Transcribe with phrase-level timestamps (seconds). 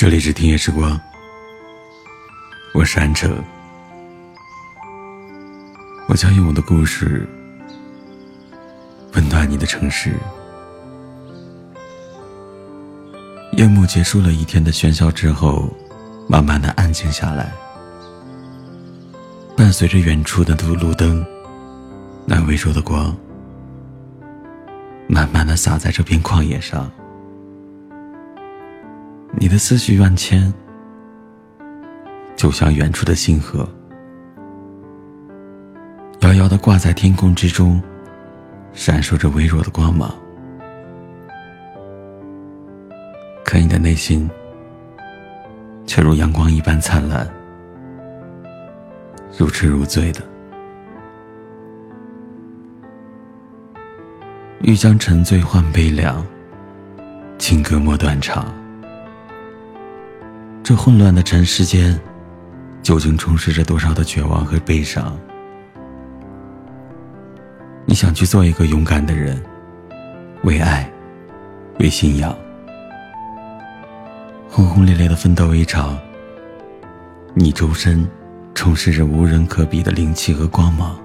[0.00, 0.98] 这里是听夜时光，
[2.72, 3.36] 我是安哲，
[6.08, 7.28] 我将用我的故事
[9.12, 10.14] 温暖你的城市。
[13.58, 15.68] 夜幕结束了一天的喧嚣之后，
[16.26, 17.52] 慢慢的安静下来，
[19.54, 21.22] 伴随着远处的路路灯
[22.24, 23.14] 那微弱的光，
[25.06, 26.90] 慢慢的洒在这片旷野上。
[29.50, 30.54] 你的思绪万千，
[32.36, 33.68] 就像远处的星河，
[36.20, 37.82] 遥遥的挂在天空之中，
[38.72, 40.14] 闪烁着微弱的光芒。
[43.44, 44.30] 可你的内心，
[45.84, 47.28] 却如阳光一般灿烂，
[49.36, 50.20] 如痴如醉的。
[54.62, 56.24] 欲将沉醉换悲凉，
[57.36, 58.46] 情歌莫断肠。
[60.70, 61.98] 这混乱的尘世间，
[62.80, 65.18] 究竟充斥着多少的绝望和悲伤？
[67.84, 69.42] 你想去做一个勇敢的人，
[70.44, 70.88] 为爱，
[71.80, 72.32] 为信仰，
[74.48, 75.98] 轰轰烈烈的奋斗一场。
[77.34, 78.08] 你周身
[78.54, 80.96] 充斥着无人可比的灵气和光芒，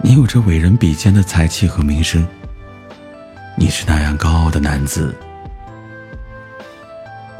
[0.00, 2.24] 你有着伟人比肩的才气和名声，
[3.58, 5.12] 你是那样高傲的男子。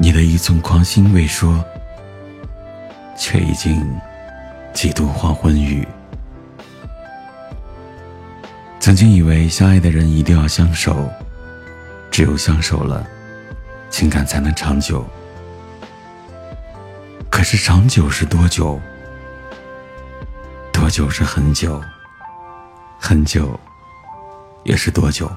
[0.03, 1.63] 你的一寸狂心未说，
[3.17, 3.89] 却已经
[4.73, 5.87] 几度黄昏雨。
[8.81, 11.09] 曾经以为相爱的人一定要相守，
[12.11, 13.07] 只有相守了，
[13.89, 15.07] 情感才能长久。
[17.29, 18.77] 可是长久是多久？
[20.73, 21.81] 多久是很久？
[22.99, 23.57] 很久
[24.65, 25.31] 也是多久？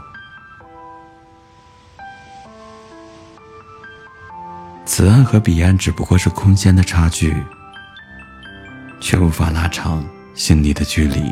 [4.98, 7.36] 此岸和彼岸只不过是空间的差距，
[8.98, 10.02] 却无法拉长
[10.34, 11.30] 心里的距离。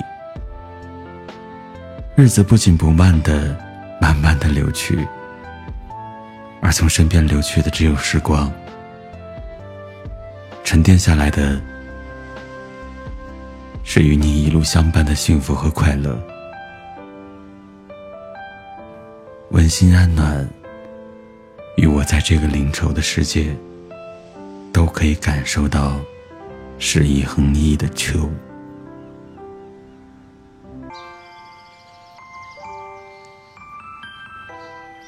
[2.14, 3.58] 日子不紧不慢的
[3.98, 5.08] 慢慢的流去，
[6.60, 8.52] 而从身边流去的只有时光。
[10.62, 11.58] 沉淀下来的，
[13.82, 16.22] 是与你一路相伴的幸福和快乐，
[19.52, 20.46] 温馨安暖。
[21.76, 23.54] 与我在这个灵稠的世界，
[24.72, 26.00] 都可以感受到
[26.78, 28.30] 诗意横溢的秋。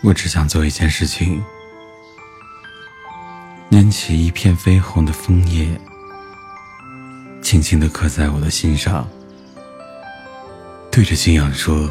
[0.02, 1.42] 我只想做一件事情，
[3.70, 5.68] 拈起一片绯红的枫叶，
[7.42, 9.08] 轻轻的刻在我的心上，
[10.90, 11.90] 对着信仰说：“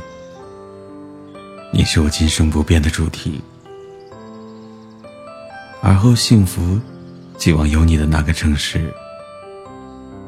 [1.74, 3.42] 你是我今生不变的主题。”
[5.88, 6.81] 而后，幸福，
[7.38, 8.91] 寄望有你的那个城市，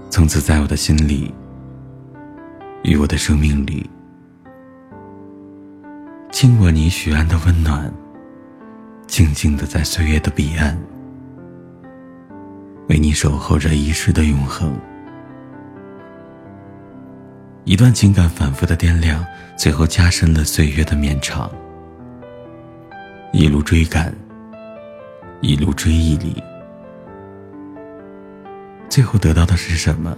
[0.08, 1.34] 从此在我的心里，
[2.84, 3.90] 与我的生命里，
[6.32, 7.92] 经过你许安的温暖，
[9.08, 10.78] 静静的在岁月的彼岸，
[12.88, 14.72] 为你守候着一世的永恒。
[17.64, 19.26] 一段情感反复的掂量，
[19.58, 21.50] 最后加深了岁月的绵长，
[23.34, 24.14] 一路追赶。
[25.42, 26.44] 一路追忆里，
[28.90, 30.18] 最后得到的是什么？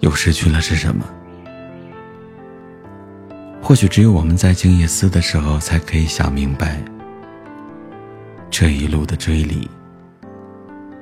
[0.00, 1.04] 又失去了是什么？
[3.62, 6.82] 或许只有我们在静夜思的时候，才可以想明白，
[8.50, 9.68] 这一路的追忆，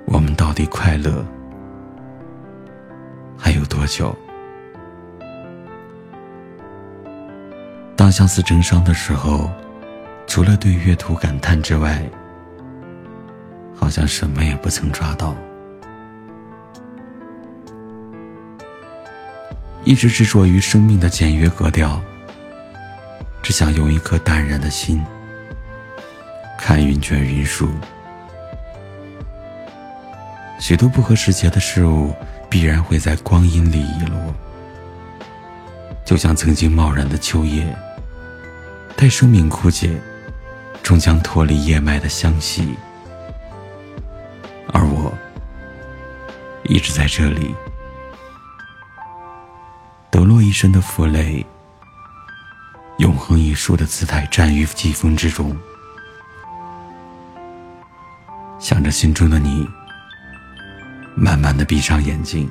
[0.06, 1.24] 我们到底快乐
[3.38, 4.12] 还有多久？
[7.94, 9.48] 当相思成伤的时候，
[10.26, 12.02] 除了对月图感叹之外，
[13.84, 15.36] 好像什么也不曾抓到，
[19.84, 22.00] 一直执着于生命的简约格调，
[23.42, 25.04] 只想用一颗淡然的心
[26.56, 27.68] 看云卷云舒。
[30.58, 32.14] 许多不合时节的事物，
[32.48, 34.34] 必然会在光阴里遗落，
[36.06, 37.66] 就像曾经贸然的秋叶，
[38.96, 40.00] 待生命枯竭，
[40.82, 42.74] 终将脱离叶脉的香气。
[46.66, 47.54] 一直在这里，
[50.10, 51.44] 抖落一身的负累，
[52.98, 55.54] 永恒一树的姿态站于季风之中，
[58.58, 59.68] 想着心中的你，
[61.14, 62.50] 慢慢的闭上眼睛。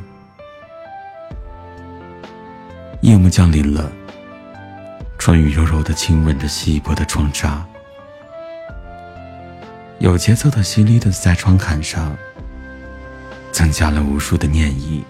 [3.01, 3.91] 夜幕降临了，
[5.17, 7.65] 春雨柔柔的亲吻着稀薄的窗纱，
[9.97, 12.15] 有节奏的、淅沥的在窗槛上
[13.53, 15.03] 增加了无数的念意。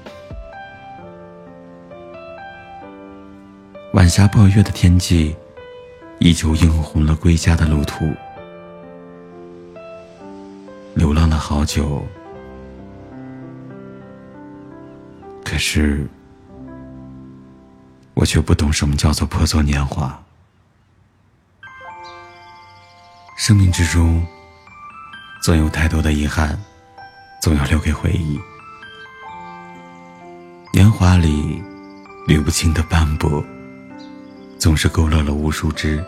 [3.94, 5.34] 晚霞抱月的天际，
[6.20, 8.14] 依旧映红了归家的路途。
[10.94, 12.06] 流浪了好久，
[15.44, 16.06] 可是
[18.14, 20.22] 我却不懂什么叫做破作年华。
[23.38, 24.26] 生命之中，
[25.42, 26.60] 总有太多的遗憾，
[27.44, 28.40] 总要留给回忆。
[30.72, 31.62] 年华里
[32.26, 33.44] 捋不清的斑驳。
[34.58, 36.02] 总是勾勒了无数只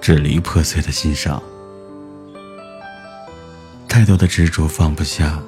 [0.00, 1.40] 支离破碎的心上，
[3.88, 5.40] 太多的执着放不下，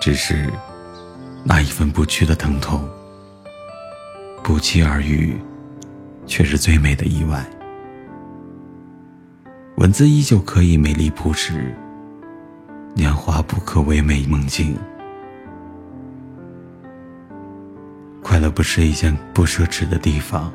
[0.00, 0.48] 只是
[1.42, 2.88] 那一份不屈的疼痛，
[4.40, 5.36] 不期而遇，
[6.28, 7.44] 却是最美的意外。
[9.78, 11.76] 文字依旧可以美丽朴实，
[12.96, 14.74] 年华不可唯美梦境。
[18.22, 20.50] 快乐不是一件不奢侈的地方。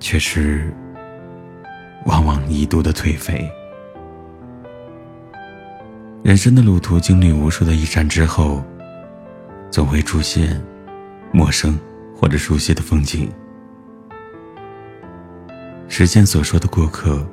[0.00, 0.72] 却是
[2.06, 3.50] 往往一度的颓废。
[6.22, 8.62] 人生的路途经历无数的一站之后，
[9.70, 10.62] 总会出现
[11.32, 11.76] 陌生
[12.16, 13.28] 或者熟悉的风景。
[15.88, 17.26] 时间所说的过客，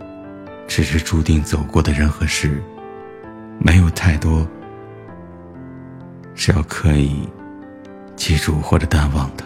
[0.68, 2.62] 只是注定走过的人和事，
[3.60, 4.48] 没有太多
[6.36, 7.28] 是要刻意
[8.16, 9.44] 记住或者淡忘的。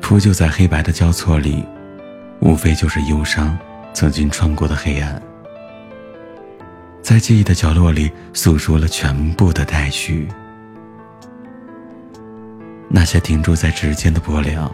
[0.00, 1.64] 铺就在黑白的交错里，
[2.40, 3.56] 无非就是忧伤
[3.92, 5.22] 曾经穿过的黑暗，
[7.00, 10.28] 在记忆的角落里诉说了全部的待续。
[12.88, 14.68] 那些停驻在指尖的薄凉，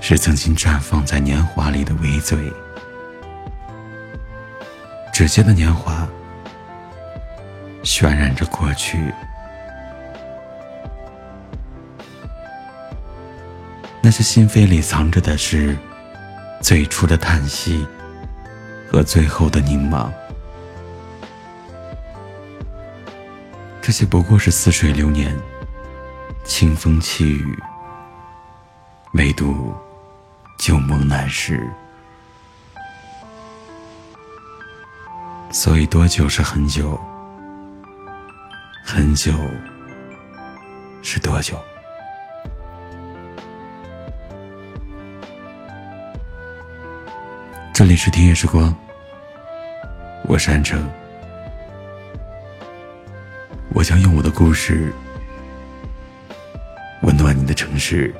[0.00, 2.36] 是曾经绽放在年华里的微醉。
[5.16, 6.06] 指尖的年华，
[7.82, 9.14] 渲染着过去。
[14.02, 15.74] 那些心扉里藏着的是
[16.60, 17.86] 最初的叹息
[18.92, 20.12] 和最后的凝望，
[23.80, 25.34] 这些不过是似水流年、
[26.44, 27.58] 清风细雨，
[29.14, 29.74] 唯独
[30.58, 31.66] 旧梦难释。
[35.58, 37.00] 所以，多久是很久？
[38.84, 39.32] 很久
[41.02, 41.58] 是多久？
[47.72, 48.76] 这里是听夜时光，
[50.24, 50.86] 我是安城，
[53.70, 54.92] 我将用我的故事
[57.00, 58.14] 温暖你的城市。